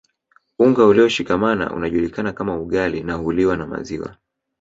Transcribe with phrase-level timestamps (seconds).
[0.59, 4.17] Unga ulioshikamana unajulikana kama ugali na huliwa na maziwa